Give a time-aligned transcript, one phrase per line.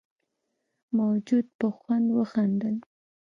[0.97, 2.75] موجود په خوند وخندل.